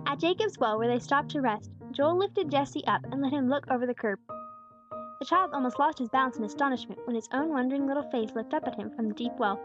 At 0.06 0.18
Jacob's 0.18 0.58
well, 0.58 0.78
where 0.78 0.88
they 0.88 0.98
stopped 0.98 1.30
to 1.30 1.40
rest, 1.40 1.70
Joel 1.92 2.18
lifted 2.18 2.50
Jesse 2.50 2.86
up 2.86 3.02
and 3.10 3.20
let 3.20 3.32
him 3.32 3.48
look 3.48 3.70
over 3.70 3.86
the 3.86 3.94
curb. 3.94 4.18
The 5.20 5.26
child 5.26 5.50
almost 5.52 5.78
lost 5.78 5.98
his 5.98 6.08
balance 6.08 6.36
in 6.36 6.44
astonishment 6.44 7.00
when 7.04 7.16
his 7.16 7.28
own 7.32 7.50
wondering 7.50 7.86
little 7.86 8.08
face 8.10 8.34
looked 8.34 8.54
up 8.54 8.66
at 8.66 8.76
him 8.76 8.90
from 8.90 9.08
the 9.08 9.14
deep 9.14 9.32
well. 9.38 9.60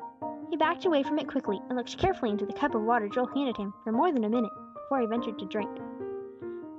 He 0.49 0.57
backed 0.57 0.85
away 0.85 1.03
from 1.03 1.19
it 1.19 1.27
quickly 1.27 1.59
and 1.67 1.77
looked 1.77 1.97
carefully 1.97 2.31
into 2.31 2.45
the 2.45 2.53
cup 2.53 2.75
of 2.75 2.81
water 2.81 3.07
Joel 3.07 3.27
handed 3.27 3.57
him 3.57 3.73
for 3.83 3.91
more 3.91 4.11
than 4.11 4.23
a 4.23 4.29
minute 4.29 4.51
before 4.73 5.01
he 5.01 5.05
ventured 5.05 5.37
to 5.39 5.45
drink. 5.45 5.69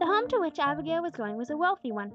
The 0.00 0.06
home 0.06 0.28
to 0.28 0.40
which 0.40 0.58
Abigail 0.58 1.02
was 1.02 1.12
going 1.12 1.36
was 1.36 1.50
a 1.50 1.56
wealthy 1.56 1.92
one. 1.92 2.12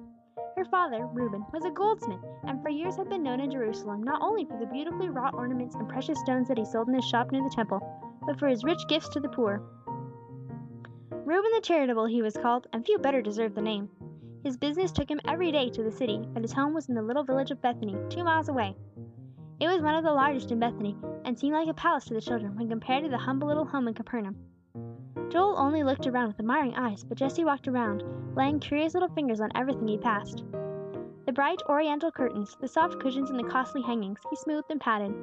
Her 0.56 0.66
father, 0.66 1.08
Reuben, 1.08 1.46
was 1.54 1.66
a 1.66 1.72
goldsmith, 1.72 2.20
and 2.44 2.62
for 2.62 2.70
years 2.70 2.98
had 2.98 3.10
been 3.10 3.24
known 3.24 3.40
in 3.40 3.52
Jerusalem 3.52 4.04
not 4.04 4.22
only 4.22 4.46
for 4.46 4.58
the 4.58 4.66
beautifully 4.66 5.10
wrought 5.10 5.34
ornaments 5.34 5.76
and 5.76 5.88
precious 5.88 6.20
stones 6.20 6.48
that 6.48 6.58
he 6.58 6.66
sold 6.66 6.88
in 6.88 6.96
his 6.96 7.06
shop 7.06 7.32
near 7.32 7.44
the 7.44 7.50
temple, 7.50 7.82
but 8.26 8.38
for 8.38 8.48
his 8.48 8.64
rich 8.64 8.88
gifts 8.88 9.10
to 9.10 9.20
the 9.20 9.30
poor. 9.30 9.62
Reuben 11.12 11.52
the 11.54 11.62
Charitable 11.62 12.06
he 12.06 12.22
was 12.22 12.36
called, 12.38 12.68
and 12.74 12.86
few 12.86 12.98
better 12.98 13.22
deserved 13.22 13.56
the 13.56 13.62
name. 13.62 13.90
His 14.44 14.58
business 14.58 14.92
took 14.92 15.10
him 15.10 15.22
every 15.28 15.52
day 15.52 15.70
to 15.70 15.84
the 15.84 15.92
city, 15.92 16.28
but 16.34 16.42
his 16.42 16.54
home 16.54 16.74
was 16.74 16.90
in 16.90 16.96
the 16.96 17.02
little 17.02 17.24
village 17.24 17.52
of 17.52 17.62
Bethany, 17.62 17.96
two 18.10 18.24
miles 18.24 18.50
away. 18.50 18.76
It 19.60 19.68
was 19.68 19.82
one 19.82 19.96
of 19.96 20.04
the 20.04 20.14
largest 20.14 20.52
in 20.52 20.60
Bethany, 20.60 20.98
and 21.26 21.38
seemed 21.38 21.56
like 21.56 21.68
a 21.68 21.74
palace 21.74 22.06
to 22.06 22.14
the 22.14 22.22
children 22.22 22.56
when 22.56 22.70
compared 22.70 23.04
to 23.04 23.10
the 23.10 23.18
humble 23.18 23.48
little 23.48 23.66
home 23.66 23.88
in 23.88 23.94
Capernaum. 23.94 24.38
Joel 25.30 25.60
only 25.60 25.84
looked 25.84 26.08
around 26.08 26.28
with 26.28 26.40
admiring 26.40 26.74
eyes, 26.76 27.04
but 27.04 27.18
Jesse 27.18 27.46
walked 27.46 27.68
around, 27.68 28.04
laying 28.36 28.60
curious 28.60 28.96
little 28.96 29.10
fingers 29.10 29.40
on 29.40 29.52
everything 29.56 29.88
he 29.88 29.98
passed. 29.98 30.44
The 31.28 31.34
bright 31.34 31.62
oriental 31.70 32.12
curtains, 32.12 32.58
the 32.60 32.68
soft 32.68 33.00
cushions, 33.00 33.30
and 33.30 33.40
the 33.40 33.44
costly 33.44 33.84
hangings, 33.84 34.20
he 34.30 34.36
smoothed 34.36 34.72
and 34.72 34.82
patted. 34.82 35.14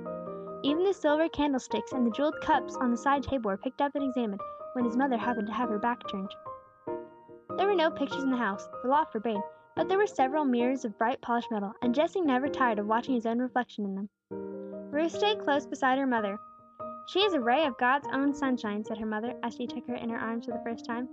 Even 0.62 0.85
the 0.85 0.93
silver 0.93 1.29
candlesticks 1.29 1.93
and 1.93 2.06
the 2.06 2.12
jeweled 2.12 2.41
cups 2.41 2.76
on 2.76 2.93
the 2.93 2.97
side 2.97 3.25
table 3.25 3.50
were 3.50 3.56
picked 3.56 3.81
up 3.81 3.97
and 3.97 4.05
examined 4.05 4.41
when 4.75 4.85
his 4.85 4.97
mother 4.97 5.17
happened 5.17 5.49
to 5.49 5.53
have 5.53 5.69
her 5.69 5.79
back 5.79 5.99
turned. 6.09 6.32
There 7.56 7.67
were 7.67 7.75
no 7.75 7.91
pictures 7.91 8.23
in 8.23 8.31
the 8.31 8.37
house, 8.37 8.69
the 8.82 8.88
law 8.88 9.05
forbade, 9.05 9.43
but 9.75 9.88
there 9.88 9.99
were 9.99 10.06
several 10.06 10.44
mirrors 10.44 10.85
of 10.85 10.97
bright 10.99 11.20
polished 11.20 11.50
metal, 11.50 11.73
and 11.82 11.94
Jesse 11.94 12.20
never 12.20 12.49
tired 12.49 12.79
of 12.79 12.87
watching 12.87 13.14
his 13.14 13.26
own 13.26 13.41
reflection 13.41 13.85
in 13.85 13.94
them. 13.97 14.09
Ruth 14.93 15.12
stayed 15.12 15.41
close 15.41 15.67
beside 15.67 15.99
her 15.99 16.06
mother. 16.06 16.38
She 17.06 17.20
is 17.20 17.35
a 17.35 17.41
ray 17.41 17.64
of 17.64 17.79
God's 17.79 18.08
own 18.12 18.35
sunshine, 18.35 18.85
said 18.85 18.99
her 18.99 19.06
mother, 19.06 19.35
as 19.43 19.55
she 19.55 19.67
took 19.67 19.87
her 19.87 19.94
in 19.94 20.11
her 20.11 20.19
arms 20.19 20.47
for 20.47 20.53
the 20.53 20.62
first 20.64 20.85
time. 20.85 21.08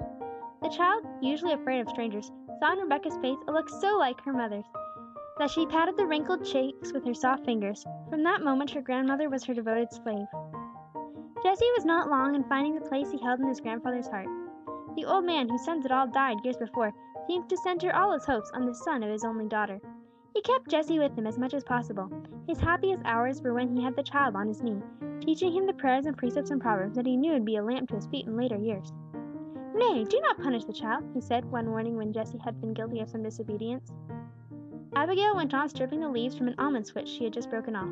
The 0.62 0.70
child, 0.70 1.06
usually 1.22 1.54
afraid 1.54 1.82
of 1.82 1.90
strangers, 1.90 2.32
saw 2.60 2.74
in 2.74 2.80
Rebecca's 2.80 3.18
face 3.18 3.38
a 3.48 3.52
look 3.52 3.70
so 3.70 3.98
like 3.98 4.20
her 4.24 4.34
mother's 4.34 4.66
that 5.38 5.50
she 5.50 5.66
patted 5.66 5.98
the 5.98 6.06
wrinkled 6.06 6.46
cheeks 6.46 6.94
with 6.94 7.06
her 7.06 7.14
soft 7.14 7.46
fingers. 7.46 7.86
From 8.10 8.24
that 8.24 8.44
moment 8.44 8.72
her 8.72 8.82
grandmother 8.82 9.30
was 9.30 9.44
her 9.44 9.54
devoted 9.54 9.92
slave. 9.92 10.28
Jesse 11.42 11.72
was 11.76 11.86
not 11.86 12.10
long 12.10 12.36
in 12.36 12.44
finding 12.46 12.76
the 12.76 12.88
place 12.88 13.12
he 13.12 13.22
held 13.22 13.40
in 13.40 13.48
his 13.48 13.60
grandfather's 13.60 14.08
heart. 14.08 14.28
The 14.96 15.06
old 15.06 15.26
man, 15.26 15.50
whose 15.50 15.66
sons 15.66 15.84
had 15.84 15.92
all 15.92 16.08
died 16.08 16.38
years 16.44 16.58
before, 16.58 16.94
seemed 17.28 17.50
to 17.50 17.58
center 17.58 17.94
all 17.94 18.14
his 18.14 18.26
hopes 18.26 18.52
on 18.54 18.66
the 18.66 18.76
son 18.76 19.04
of 19.04 19.10
his 19.10 19.24
only 19.24 19.48
daughter. 19.48 19.80
He 20.34 20.42
kept 20.42 20.68
Jesse 20.68 20.98
with 20.98 21.16
him 21.16 21.28
as 21.28 21.38
much 21.38 21.54
as 21.54 21.64
possible. 21.64 22.10
His 22.48 22.60
happiest 22.60 23.04
hours 23.06 23.42
were 23.42 23.54
when 23.54 23.76
he 23.76 23.84
had 23.84 23.96
the 23.96 24.02
child 24.02 24.36
on 24.36 24.48
his 24.48 24.64
knee, 24.64 24.82
teaching 25.22 25.54
him 25.54 25.68
the 25.68 25.74
prayers 25.74 26.08
and 26.08 26.18
precepts 26.18 26.50
and 26.50 26.60
proverbs 26.60 26.96
that 26.96 27.06
he 27.06 27.16
knew 27.16 27.34
would 27.34 27.46
be 27.46 27.58
a 27.58 27.64
lamp 27.64 27.90
to 27.90 27.96
his 27.96 28.08
feet 28.08 28.26
in 28.26 28.36
later 28.36 28.58
years. 28.58 28.92
Nay, 29.76 30.04
do 30.04 30.20
not 30.22 30.42
punish 30.42 30.66
the 30.66 30.74
child, 30.74 31.04
he 31.14 31.22
said 31.22 31.46
one 31.52 31.68
morning 31.68 31.96
when 31.98 32.14
Jesse 32.14 32.40
had 32.40 32.60
been 32.60 32.74
guilty 32.74 33.00
of 33.00 33.10
some 33.10 33.22
disobedience. 33.22 33.92
Abigail 34.96 35.36
went 35.36 35.54
on 35.54 35.70
stripping 35.70 36.00
the 36.00 36.10
leaves 36.10 36.36
from 36.36 36.48
an 36.48 36.56
almond 36.58 36.88
switch 36.88 37.10
she 37.10 37.24
had 37.24 37.34
just 37.34 37.50
broken 37.50 37.76
off. 37.76 37.90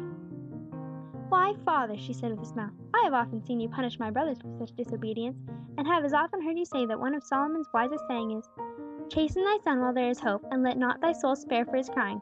Why, 1.31 1.53
father, 1.63 1.97
she 1.97 2.11
said 2.11 2.31
with 2.31 2.41
a 2.41 2.45
smile, 2.45 2.71
I 2.93 3.03
have 3.05 3.13
often 3.13 3.41
seen 3.41 3.61
you 3.61 3.69
punish 3.69 3.97
my 3.97 4.11
brothers 4.11 4.39
for 4.41 4.53
such 4.59 4.75
disobedience, 4.75 5.37
and 5.77 5.87
have 5.87 6.03
as 6.03 6.11
often 6.11 6.41
heard 6.41 6.57
you 6.57 6.65
say 6.65 6.85
that 6.85 6.99
one 6.99 7.15
of 7.15 7.23
Solomon's 7.23 7.69
wisest 7.73 8.03
sayings 8.09 8.43
is, 8.43 8.49
Chasten 9.07 9.45
thy 9.45 9.57
son 9.63 9.79
while 9.79 9.93
there 9.93 10.09
is 10.09 10.19
hope, 10.19 10.43
and 10.51 10.61
let 10.61 10.77
not 10.77 10.99
thy 10.99 11.13
soul 11.13 11.37
spare 11.37 11.63
for 11.63 11.77
his 11.77 11.87
crying. 11.87 12.21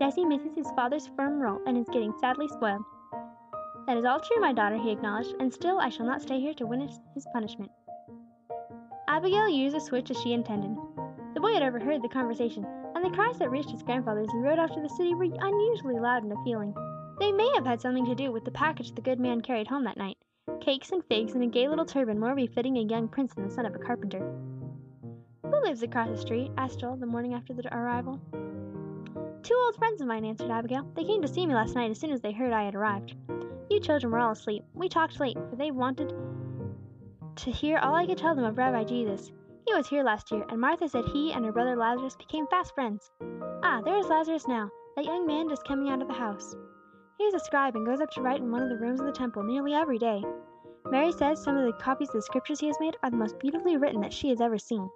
Jesse 0.00 0.24
misses 0.24 0.56
his 0.56 0.68
father's 0.72 1.06
firm 1.14 1.38
rule, 1.38 1.60
and 1.68 1.78
is 1.78 1.86
getting 1.92 2.12
sadly 2.18 2.48
spoiled. 2.48 2.82
That 3.86 3.96
is 3.96 4.04
all 4.04 4.18
true, 4.18 4.40
my 4.40 4.52
daughter, 4.52 4.76
he 4.76 4.90
acknowledged, 4.90 5.36
and 5.38 5.54
still 5.54 5.78
I 5.78 5.88
shall 5.88 6.06
not 6.06 6.20
stay 6.20 6.40
here 6.40 6.54
to 6.54 6.66
witness 6.66 6.98
his 7.14 7.28
punishment. 7.32 7.70
Abigail 9.06 9.48
used 9.48 9.76
the 9.76 9.80
switch 9.80 10.10
as 10.10 10.20
she 10.20 10.32
intended. 10.32 10.76
The 11.34 11.40
boy 11.40 11.54
had 11.54 11.62
overheard 11.62 12.02
the 12.02 12.08
conversation, 12.08 12.66
and 12.96 13.04
the 13.04 13.16
cries 13.16 13.38
that 13.38 13.52
reached 13.52 13.70
his 13.70 13.84
grandfather 13.84 14.22
as 14.22 14.32
he 14.32 14.38
rode 14.38 14.58
off 14.58 14.74
to 14.74 14.80
the 14.80 14.88
city 14.88 15.14
were 15.14 15.28
unusually 15.40 16.00
loud 16.00 16.24
and 16.24 16.32
appealing. 16.32 16.74
They 17.18 17.32
may 17.32 17.50
have 17.54 17.66
had 17.66 17.80
something 17.80 18.06
to 18.06 18.14
do 18.14 18.32
with 18.32 18.44
the 18.44 18.50
package 18.50 18.94
the 18.94 19.00
good 19.00 19.20
man 19.20 19.40
carried 19.40 19.68
home 19.68 19.84
that 19.84 19.96
night 19.96 20.18
cakes 20.60 20.90
and 20.90 21.04
figs 21.04 21.34
and 21.34 21.42
a 21.42 21.46
gay 21.46 21.68
little 21.68 21.84
turban 21.84 22.18
more 22.18 22.34
befitting 22.34 22.76
a 22.76 22.82
young 22.82 23.08
prince 23.08 23.34
than 23.34 23.44
the 23.44 23.50
son 23.50 23.66
of 23.66 23.74
a 23.74 23.78
carpenter. 23.78 24.20
Who 25.42 25.62
lives 25.62 25.82
across 25.82 26.08
the 26.08 26.16
street? 26.16 26.50
asked 26.56 26.80
Joel 26.80 26.96
the 26.96 27.06
morning 27.06 27.34
after 27.34 27.52
their 27.52 27.70
arrival. 27.72 28.20
Two 29.42 29.60
old 29.64 29.76
friends 29.76 30.00
of 30.00 30.06
mine, 30.06 30.24
answered 30.24 30.50
Abigail. 30.50 30.88
They 30.94 31.04
came 31.04 31.22
to 31.22 31.28
see 31.28 31.46
me 31.46 31.54
last 31.54 31.74
night 31.74 31.90
as 31.90 31.98
soon 31.98 32.12
as 32.12 32.20
they 32.20 32.32
heard 32.32 32.52
I 32.52 32.64
had 32.64 32.74
arrived. 32.74 33.14
You 33.70 33.80
children 33.80 34.12
were 34.12 34.20
all 34.20 34.32
asleep. 34.32 34.64
We 34.74 34.88
talked 34.88 35.18
late, 35.18 35.36
for 35.50 35.56
they 35.56 35.70
wanted 35.70 36.14
to 37.36 37.50
hear 37.50 37.78
all 37.78 37.94
I 37.94 38.06
could 38.06 38.18
tell 38.18 38.34
them 38.34 38.44
of 38.44 38.58
Rabbi 38.58 38.84
Jesus. 38.84 39.32
He 39.66 39.74
was 39.74 39.88
here 39.88 40.04
last 40.04 40.30
year, 40.30 40.44
and 40.48 40.60
Martha 40.60 40.88
said 40.88 41.04
he 41.06 41.32
and 41.32 41.44
her 41.44 41.52
brother 41.52 41.76
Lazarus 41.76 42.16
became 42.16 42.46
fast 42.48 42.74
friends. 42.74 43.10
Ah, 43.62 43.80
there 43.84 43.98
is 43.98 44.06
Lazarus 44.06 44.46
now, 44.46 44.70
that 44.96 45.04
young 45.04 45.26
man 45.26 45.48
just 45.48 45.66
coming 45.66 45.88
out 45.88 46.02
of 46.02 46.08
the 46.08 46.14
house. 46.14 46.54
He 47.22 47.28
is 47.28 47.34
a 47.34 47.38
scribe 47.38 47.76
and 47.76 47.86
goes 47.86 48.00
up 48.00 48.10
to 48.10 48.20
write 48.20 48.40
in 48.40 48.50
one 48.50 48.64
of 48.64 48.68
the 48.68 48.76
rooms 48.76 48.98
of 48.98 49.06
the 49.06 49.12
temple 49.12 49.44
nearly 49.44 49.74
every 49.74 49.96
day. 49.96 50.24
Mary 50.90 51.12
says 51.12 51.40
some 51.40 51.56
of 51.56 51.64
the 51.64 51.72
copies 51.80 52.08
of 52.08 52.14
the 52.14 52.22
scriptures 52.22 52.58
he 52.58 52.66
has 52.66 52.80
made 52.80 52.96
are 53.00 53.12
the 53.12 53.16
most 53.16 53.38
beautifully 53.38 53.76
written 53.76 54.00
that 54.00 54.12
she 54.12 54.28
has 54.30 54.40
ever 54.40 54.58
seen. 54.58 54.90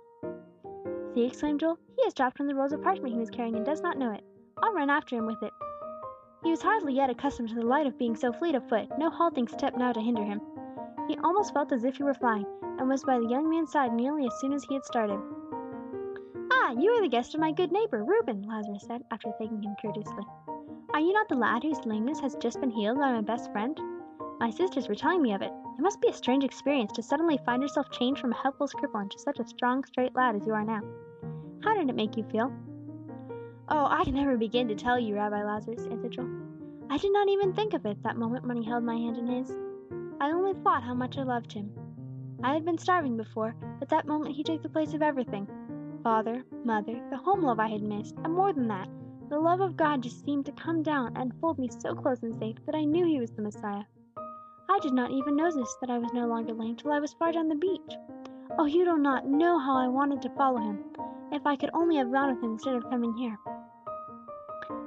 See, 1.14 1.25
exclaimed 1.25 1.61
Joel, 1.61 1.78
he 1.95 2.02
has 2.02 2.14
dropped 2.14 2.40
one 2.40 2.49
of 2.49 2.52
the 2.52 2.59
rolls 2.59 2.73
of 2.73 2.83
parchment 2.83 3.14
he 3.14 3.21
was 3.21 3.30
carrying 3.30 3.54
and 3.54 3.64
does 3.64 3.80
not 3.80 3.97
know 3.97 4.11
it. 4.11 4.25
I'll 4.61 4.73
run 4.73 4.90
after 4.90 5.14
him 5.14 5.26
with 5.26 5.40
it. 5.40 5.52
He 6.42 6.50
was 6.50 6.62
hardly 6.62 6.95
yet 6.95 7.11
accustomed 7.11 7.50
to 7.50 7.54
the 7.54 7.64
light 7.64 7.87
of 7.87 7.97
being 7.97 8.16
so 8.16 8.33
fleet 8.33 8.56
of 8.56 8.68
foot, 8.68 8.88
no 8.99 9.09
halting 9.09 9.47
step 9.47 9.76
now 9.76 9.92
to 9.92 10.00
hinder 10.00 10.25
him. 10.25 10.40
He 11.06 11.16
almost 11.23 11.54
felt 11.54 11.71
as 11.71 11.85
if 11.85 11.95
he 11.95 12.02
were 12.02 12.12
flying, 12.12 12.47
and 12.80 12.88
was 12.88 13.04
by 13.04 13.21
the 13.21 13.28
young 13.28 13.49
man's 13.49 13.71
side 13.71 13.92
nearly 13.92 14.26
as 14.26 14.40
soon 14.40 14.52
as 14.52 14.64
he 14.64 14.75
had 14.75 14.85
started. 14.85 15.21
Ah, 16.52 16.73
you 16.73 16.90
are 16.90 17.02
the 17.02 17.09
guest 17.09 17.37
of 17.37 17.40
my 17.40 17.52
good 17.52 17.71
neighbor, 17.71 18.02
Reuben, 18.02 18.42
Lazarus 18.42 18.85
said, 18.85 19.04
after 19.12 19.30
thanking 19.38 19.62
him 19.62 19.76
courteously. 19.80 20.25
Are 20.97 21.00
you 21.00 21.12
not 21.12 21.29
the 21.29 21.35
lad 21.35 21.62
whose 21.62 21.85
lameness 21.85 22.21
has 22.21 22.37
just 22.37 22.59
been 22.59 22.71
healed 22.71 22.97
by 22.97 23.12
my 23.12 23.21
best 23.21 23.53
friend? 23.53 23.79
My 24.41 24.49
sisters 24.49 24.88
were 24.88 24.95
telling 24.95 25.21
me 25.21 25.35
of 25.35 25.43
it. 25.43 25.53
It 25.79 25.83
must 25.83 26.00
be 26.00 26.09
a 26.09 26.12
strange 26.15 26.43
experience 26.43 26.91
to 26.93 27.03
suddenly 27.03 27.38
find 27.45 27.61
yourself 27.61 27.91
changed 27.91 28.19
from 28.19 28.33
a 28.33 28.37
helpless 28.37 28.73
cripple 28.73 29.03
into 29.03 29.19
such 29.19 29.38
a 29.38 29.47
strong, 29.47 29.85
straight 29.85 30.15
lad 30.15 30.37
as 30.37 30.47
you 30.47 30.55
are 30.55 30.65
now. 30.65 30.81
How 31.62 31.75
did 31.75 31.91
it 31.91 31.97
make 31.97 32.17
you 32.17 32.25
feel? 32.25 32.50
Oh, 33.69 33.85
I 33.91 34.05
can 34.05 34.15
never 34.15 34.38
begin 34.38 34.69
to 34.69 34.75
tell 34.75 34.99
you, 34.99 35.17
Rabbi 35.17 35.45
Lazarus, 35.45 35.87
answered 35.91 36.12
Joel. 36.12 36.31
I 36.88 36.97
did 36.97 37.12
not 37.12 37.29
even 37.29 37.53
think 37.53 37.75
of 37.75 37.85
it 37.85 38.03
that 38.03 38.17
moment 38.17 38.47
when 38.47 38.57
he 38.57 38.67
held 38.67 38.83
my 38.83 38.97
hand 38.97 39.19
in 39.19 39.26
his. 39.26 39.53
I 40.19 40.31
only 40.31 40.55
thought 40.62 40.83
how 40.83 40.95
much 40.95 41.19
I 41.19 41.25
loved 41.25 41.53
him. 41.53 41.73
I 42.43 42.55
had 42.55 42.65
been 42.65 42.79
starving 42.79 43.19
before, 43.19 43.55
but 43.81 43.91
that 43.91 44.07
moment 44.07 44.35
he 44.35 44.43
took 44.43 44.62
the 44.62 44.71
place 44.71 44.95
of 44.95 45.03
everything. 45.03 45.47
Father, 46.03 46.43
mother, 46.65 46.99
the 47.11 47.19
home 47.19 47.43
love 47.43 47.61
I 47.61 47.69
had 47.69 47.83
missed, 47.83 48.17
and 48.25 48.33
more 48.33 48.55
than 48.55 48.69
that, 48.69 48.88
the 49.28 49.38
love 49.38 49.61
of 49.61 49.76
God 49.76 50.02
just 50.02 50.25
seemed 50.25 50.47
to 50.47 50.52
come 50.52 50.83
down 50.83 51.16
and 51.16 51.33
fold 51.40 51.59
me 51.59 51.68
so 51.68 51.95
close 51.95 52.23
and 52.23 52.38
safe 52.38 52.56
that 52.66 52.75
I 52.75 52.85
knew 52.85 53.04
he 53.04 53.18
was 53.18 53.33
the 53.33 53.42
Messiah. 53.42 53.85
I 54.68 54.78
did 54.80 54.92
not 54.92 55.11
even 55.11 55.37
notice 55.37 55.76
that 55.80 55.90
I 55.90 55.99
was 55.99 56.12
no 56.12 56.26
longer 56.26 56.52
lame 56.52 56.76
till 56.76 56.92
I 56.92 57.00
was 57.00 57.14
far 57.14 57.33
down 57.33 57.49
the 57.49 57.56
beach. 57.56 57.97
Oh, 58.59 58.66
you 58.66 58.85
do 58.85 58.99
not 58.99 59.26
know 59.26 59.59
how 59.59 59.76
I 59.76 59.88
wanted 59.88 60.23
to 60.23 60.30
follow 60.37 60.61
him. 60.61 60.85
If 61.33 61.45
I 61.45 61.56
could 61.56 61.71
only 61.75 61.97
have 61.97 62.12
gone 62.12 62.35
with 62.35 62.45
him 62.45 62.52
instead 62.52 62.76
of 62.76 62.88
coming 62.88 63.16
here. 63.16 63.37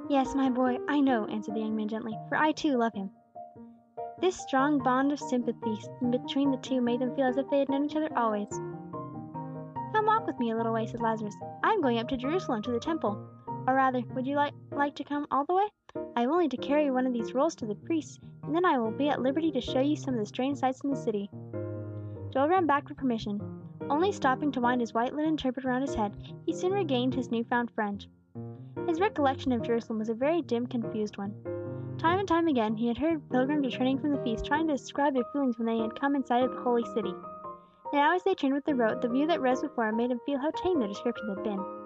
Yes, 0.08 0.34
my 0.34 0.48
boy, 0.48 0.78
I 0.88 1.00
know, 1.00 1.26
answered 1.26 1.54
the 1.54 1.60
young 1.60 1.76
man 1.76 1.88
gently, 1.88 2.18
for 2.28 2.36
I 2.36 2.52
too 2.52 2.76
love 2.76 2.94
him. 2.94 3.10
This 4.20 4.36
strong 4.36 4.78
bond 4.78 5.12
of 5.12 5.20
sympathy 5.20 5.78
between 6.10 6.50
the 6.50 6.58
two 6.58 6.80
made 6.80 7.00
them 7.00 7.14
feel 7.14 7.26
as 7.26 7.36
if 7.36 7.48
they 7.50 7.58
had 7.60 7.68
known 7.68 7.84
each 7.84 7.96
other 7.96 8.10
always. 8.16 8.48
Come 9.92 10.06
walk 10.06 10.26
with 10.26 10.38
me 10.38 10.50
a 10.50 10.56
little 10.56 10.72
way, 10.72 10.86
said 10.86 11.00
Lazarus. 11.00 11.36
I 11.62 11.70
am 11.70 11.82
going 11.82 11.98
up 11.98 12.08
to 12.08 12.16
Jerusalem 12.16 12.62
to 12.62 12.70
the 12.70 12.80
temple. 12.80 13.22
Or 13.66 13.74
rather, 13.74 14.02
would 14.14 14.26
you 14.26 14.36
like, 14.36 14.54
like 14.72 14.94
to 14.96 15.04
come 15.04 15.26
all 15.30 15.44
the 15.44 15.54
way? 15.54 15.66
I 16.16 16.22
have 16.22 16.30
only 16.30 16.48
to 16.48 16.56
carry 16.56 16.90
one 16.90 17.06
of 17.06 17.12
these 17.12 17.34
rolls 17.34 17.54
to 17.56 17.66
the 17.66 17.74
priests, 17.74 18.18
and 18.42 18.54
then 18.54 18.64
I 18.64 18.78
will 18.78 18.90
be 18.90 19.08
at 19.08 19.20
liberty 19.20 19.50
to 19.52 19.60
show 19.60 19.80
you 19.80 19.96
some 19.96 20.14
of 20.14 20.20
the 20.20 20.26
strange 20.26 20.58
sights 20.58 20.80
in 20.82 20.90
the 20.90 20.96
city. 20.96 21.30
Joel 22.32 22.48
ran 22.48 22.66
back 22.66 22.88
for 22.88 22.94
permission. 22.94 23.40
Only 23.88 24.12
stopping 24.12 24.52
to 24.52 24.60
wind 24.60 24.80
his 24.80 24.94
white 24.94 25.14
linen 25.14 25.36
turban 25.36 25.66
around 25.66 25.82
his 25.82 25.94
head, 25.94 26.16
he 26.46 26.52
soon 26.52 26.72
regained 26.72 27.14
his 27.14 27.30
new-found 27.30 27.70
friend. 27.72 28.06
His 28.86 29.00
recollection 29.00 29.52
of 29.52 29.62
Jerusalem 29.62 29.98
was 29.98 30.08
a 30.08 30.14
very 30.14 30.42
dim, 30.42 30.66
confused 30.66 31.18
one. 31.18 31.34
Time 31.98 32.18
and 32.18 32.28
time 32.28 32.48
again 32.48 32.76
he 32.76 32.88
had 32.88 32.98
heard 32.98 33.28
pilgrims 33.30 33.66
returning 33.66 33.98
from 33.98 34.12
the 34.12 34.22
feast 34.22 34.46
trying 34.46 34.66
to 34.68 34.74
describe 34.74 35.14
their 35.14 35.24
feelings 35.32 35.58
when 35.58 35.66
they 35.66 35.78
had 35.78 36.00
come 36.00 36.16
in 36.16 36.24
sight 36.24 36.44
of 36.44 36.52
the 36.52 36.60
holy 36.60 36.84
city. 36.94 37.14
Now 37.92 38.14
as 38.14 38.22
they 38.22 38.34
turned 38.34 38.54
with 38.54 38.64
the 38.64 38.74
road, 38.74 39.02
the 39.02 39.08
view 39.08 39.26
that 39.26 39.40
rose 39.40 39.60
before 39.60 39.88
him 39.88 39.96
made 39.96 40.10
him 40.10 40.20
feel 40.24 40.38
how 40.38 40.50
tame 40.52 40.78
their 40.78 40.88
descriptions 40.88 41.28
had 41.28 41.44
been. 41.44 41.79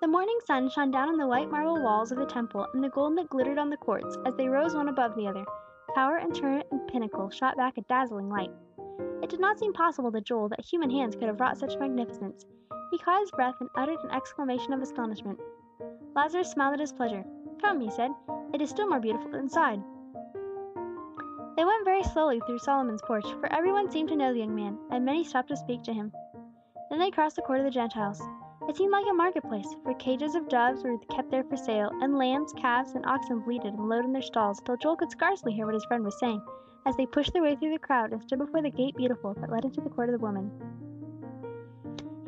The 0.00 0.08
morning 0.08 0.38
sun 0.46 0.70
shone 0.70 0.90
down 0.90 1.10
on 1.10 1.18
the 1.18 1.26
white 1.26 1.50
marble 1.50 1.82
walls 1.82 2.10
of 2.10 2.16
the 2.16 2.24
temple 2.24 2.66
and 2.72 2.82
the 2.82 2.88
gold 2.88 3.18
that 3.18 3.28
glittered 3.28 3.58
on 3.58 3.68
the 3.68 3.76
courts 3.76 4.16
as 4.24 4.34
they 4.34 4.48
rose 4.48 4.74
one 4.74 4.88
above 4.88 5.14
the 5.14 5.26
other. 5.26 5.44
Tower 5.94 6.16
and 6.16 6.34
turret 6.34 6.66
and 6.72 6.88
pinnacle 6.88 7.28
shot 7.28 7.54
back 7.58 7.76
a 7.76 7.82
dazzling 7.82 8.30
light. 8.30 8.50
It 9.22 9.28
did 9.28 9.40
not 9.40 9.58
seem 9.58 9.74
possible 9.74 10.10
to 10.12 10.22
Joel 10.22 10.48
that 10.48 10.64
human 10.64 10.88
hands 10.88 11.16
could 11.16 11.28
have 11.28 11.38
wrought 11.38 11.58
such 11.58 11.78
magnificence. 11.78 12.46
He 12.90 12.96
caught 12.96 13.20
his 13.20 13.30
breath 13.30 13.56
and 13.60 13.68
uttered 13.74 13.98
an 14.02 14.10
exclamation 14.10 14.72
of 14.72 14.80
astonishment. 14.80 15.38
Lazarus 16.16 16.50
smiled 16.50 16.72
at 16.72 16.80
his 16.80 16.94
pleasure. 16.94 17.22
Come, 17.60 17.78
he 17.82 17.90
said, 17.90 18.10
it 18.54 18.62
is 18.62 18.70
still 18.70 18.88
more 18.88 19.00
beautiful 19.00 19.34
inside. 19.34 19.82
They 21.58 21.64
went 21.66 21.84
very 21.84 22.04
slowly 22.04 22.40
through 22.46 22.60
Solomon's 22.60 23.02
porch, 23.02 23.26
for 23.38 23.52
everyone 23.52 23.90
seemed 23.90 24.08
to 24.08 24.16
know 24.16 24.32
the 24.32 24.40
young 24.40 24.54
man, 24.54 24.78
and 24.90 25.04
many 25.04 25.24
stopped 25.24 25.48
to 25.48 25.58
speak 25.58 25.82
to 25.82 25.92
him. 25.92 26.10
Then 26.88 27.00
they 27.00 27.10
crossed 27.10 27.36
the 27.36 27.42
court 27.42 27.58
of 27.58 27.66
the 27.66 27.70
Gentiles. 27.70 28.22
It 28.70 28.76
seemed 28.76 28.92
like 28.92 29.06
a 29.10 29.12
marketplace, 29.12 29.74
for 29.82 29.94
cages 29.94 30.36
of 30.36 30.48
doves 30.48 30.84
were 30.84 30.96
kept 31.10 31.32
there 31.32 31.42
for 31.42 31.56
sale, 31.56 31.90
and 32.02 32.16
lambs, 32.16 32.52
calves, 32.52 32.94
and 32.94 33.04
oxen 33.04 33.40
bleated 33.40 33.74
and 33.74 33.88
lowed 33.88 34.04
in 34.04 34.12
their 34.12 34.22
stalls, 34.22 34.60
till 34.60 34.76
Joel 34.76 34.94
could 34.94 35.10
scarcely 35.10 35.52
hear 35.52 35.66
what 35.66 35.74
his 35.74 35.84
friend 35.86 36.04
was 36.04 36.16
saying, 36.20 36.40
as 36.86 36.96
they 36.96 37.04
pushed 37.04 37.32
their 37.32 37.42
way 37.42 37.56
through 37.56 37.72
the 37.72 37.80
crowd 37.80 38.12
and 38.12 38.22
stood 38.22 38.38
before 38.38 38.62
the 38.62 38.70
gate 38.70 38.94
beautiful 38.94 39.34
that 39.34 39.50
led 39.50 39.64
into 39.64 39.80
the 39.80 39.90
court 39.90 40.08
of 40.08 40.12
the 40.12 40.24
women. 40.24 40.52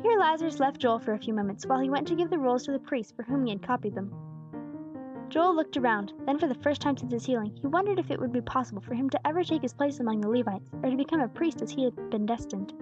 Here 0.01 0.19
Lazarus 0.19 0.59
left 0.59 0.81
Joel 0.81 0.99
for 0.99 1.13
a 1.13 1.17
few 1.17 1.33
moments, 1.33 1.65
while 1.65 1.79
he 1.79 1.89
went 1.89 2.09
to 2.09 2.15
give 2.15 2.29
the 2.29 2.37
rolls 2.37 2.65
to 2.65 2.73
the 2.73 2.79
priest 2.79 3.15
for 3.15 3.23
whom 3.23 3.45
he 3.45 3.51
had 3.53 3.63
copied 3.63 3.95
them. 3.95 4.13
Joel 5.29 5.55
looked 5.55 5.77
around; 5.77 6.11
then 6.25 6.39
for 6.39 6.49
the 6.49 6.55
first 6.55 6.81
time 6.81 6.97
since 6.97 7.13
his 7.13 7.25
healing, 7.25 7.55
he 7.61 7.67
wondered 7.67 7.99
if 7.99 8.11
it 8.11 8.19
would 8.19 8.33
be 8.33 8.41
possible 8.41 8.81
for 8.81 8.95
him 8.95 9.09
to 9.11 9.27
ever 9.27 9.45
take 9.45 9.61
his 9.61 9.73
place 9.73 10.01
among 10.01 10.19
the 10.19 10.27
Levites, 10.27 10.69
or 10.83 10.89
to 10.89 10.97
become 10.97 11.21
a 11.21 11.29
priest 11.29 11.61
as 11.61 11.71
he 11.71 11.85
had 11.85 12.09
been 12.09 12.25
destined. 12.25 12.73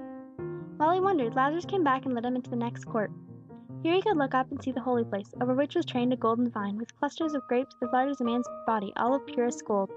While 0.77 0.94
he 0.94 1.00
wondered, 1.00 1.36
Lazarus 1.36 1.65
came 1.65 1.84
back 1.84 2.06
and 2.06 2.15
led 2.15 2.25
him 2.25 2.36
into 2.36 2.50
the 2.50 2.56
next 2.56 2.86
court. 2.86 3.12
Here 3.84 3.96
he 3.96 4.02
could 4.04 4.18
look 4.18 4.36
up 4.36 4.52
and 4.52 4.62
see 4.62 4.72
the 4.72 4.80
holy 4.80 5.04
place, 5.04 5.34
over 5.42 5.56
which 5.56 5.76
was 5.76 5.88
trained 5.88 6.14
a 6.14 6.16
golden 6.16 6.52
vine, 6.52 6.78
with 6.78 6.96
clusters 7.00 7.34
of 7.34 7.48
grapes 7.48 7.76
as 7.82 7.90
large 7.92 8.12
as 8.12 8.22
a 8.22 8.24
man's 8.24 8.48
body, 8.68 8.94
all 8.96 9.16
of 9.16 9.26
purest 9.26 9.66
gold. 9.66 9.90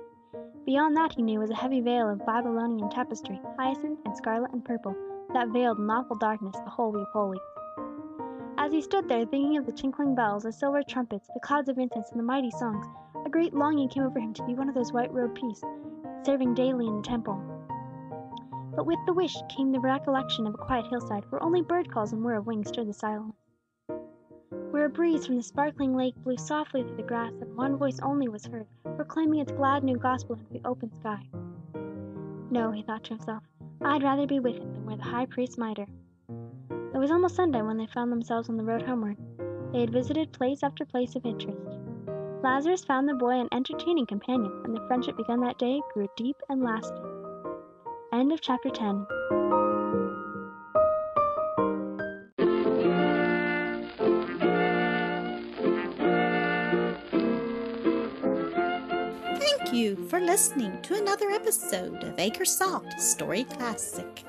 Beyond 0.65 0.97
that, 0.97 1.13
he 1.13 1.23
knew, 1.23 1.39
was 1.39 1.51
a 1.51 1.55
heavy 1.55 1.83
veil 1.83 2.09
of 2.09 2.25
Babylonian 2.25 2.89
tapestry, 2.89 3.39
hyacinth 3.59 3.99
and 4.07 4.17
scarlet 4.17 4.53
and 4.53 4.65
purple, 4.65 4.97
that 5.35 5.49
veiled 5.49 5.79
in 5.79 5.91
awful 5.91 6.17
darkness 6.17 6.57
the 6.65 6.71
Holy 6.71 7.03
of 7.03 7.09
Holies. 7.09 7.43
As 8.57 8.73
he 8.73 8.81
stood 8.81 9.07
there, 9.07 9.27
thinking 9.27 9.59
of 9.59 9.67
the 9.67 9.73
tinkling 9.73 10.15
bells, 10.15 10.45
the 10.45 10.53
silver 10.53 10.83
trumpets, 10.83 11.29
the 11.35 11.41
clouds 11.41 11.69
of 11.69 11.77
incense, 11.77 12.11
and 12.11 12.19
the 12.19 12.25
mighty 12.25 12.53
songs, 12.53 12.87
a 13.27 13.29
great 13.29 13.53
longing 13.53 13.91
came 13.91 14.05
over 14.05 14.19
him 14.19 14.33
to 14.33 14.45
be 14.45 14.55
one 14.55 14.71
of 14.71 14.75
those 14.75 14.95
white-robed 14.95 15.39
priests, 15.39 15.65
serving 16.25 16.55
daily 16.55 16.87
in 16.87 16.97
the 16.97 17.03
temple. 17.03 17.39
But 18.75 18.87
with 18.87 19.05
the 19.05 19.13
wish 19.13 19.37
came 19.55 19.73
the 19.73 19.81
recollection 19.81 20.47
of 20.47 20.55
a 20.55 20.59
quiet 20.59 20.87
hillside, 20.87 21.31
where 21.31 21.43
only 21.43 21.61
bird 21.61 21.93
calls 21.93 22.15
and 22.15 22.25
whir 22.25 22.37
of 22.37 22.47
wings 22.47 22.69
stirred 22.69 22.89
the 22.89 22.95
silence 22.95 23.44
where 24.75 24.87
a 24.87 24.89
breeze 24.89 25.25
from 25.25 25.37
the 25.37 25.43
sparkling 25.43 25.95
lake 25.95 26.17
blew 26.25 26.37
softly 26.37 26.83
through 26.83 26.97
the 26.97 27.03
grass, 27.05 27.33
and 27.41 27.57
one 27.57 27.77
voice 27.77 28.01
only 28.03 28.27
was 28.27 28.45
heard, 28.45 28.67
proclaiming 28.97 29.39
its 29.39 29.53
glad 29.53 29.85
new 29.85 29.97
gospel 29.97 30.35
into 30.35 30.53
the 30.53 30.69
open 30.69 30.91
sky. 30.99 31.23
No, 32.51 32.73
he 32.73 32.83
thought 32.83 33.05
to 33.05 33.11
himself, 33.11 33.45
I'd 33.83 34.03
rather 34.03 34.27
be 34.27 34.41
with 34.41 34.57
him 34.57 34.73
than 34.73 34.85
wear 34.85 34.97
the 34.97 35.05
high 35.05 35.27
priest's 35.27 35.59
mitre. 35.59 35.87
It 36.93 36.99
was 36.99 37.13
almost 37.13 37.37
sundown 37.37 37.69
when 37.69 37.77
they 37.77 37.87
found 37.87 38.11
themselves 38.11 38.49
on 38.49 38.57
the 38.57 38.65
road 38.65 38.83
homeward. 38.83 39.17
They 39.73 39.79
had 39.79 39.93
visited 39.93 40.33
place 40.33 40.65
after 40.65 40.85
place 40.85 41.15
of 41.15 41.25
interest. 41.25 41.79
Lazarus 42.43 42.85
found 42.85 43.09
the 43.09 43.15
boy 43.15 43.39
an 43.39 43.49
entertaining 43.53 44.07
companion, 44.07 44.61
and 44.65 44.75
the 44.75 44.85
friendship 44.89 45.17
begun 45.17 45.39
that 45.43 45.59
day 45.59 45.81
grew 45.93 46.09
deep 46.17 46.37
and 46.49 46.65
lasting. 46.65 47.07
End 48.13 48.33
of 48.33 48.41
chapter 48.41 48.71
10. 48.71 49.07
For 59.97 60.21
listening 60.21 60.81
to 60.83 60.95
another 60.95 61.31
episode 61.31 62.03
of 62.05 62.17
Acresoft 62.17 62.99
Story 62.99 63.45
Classic. 63.45 64.25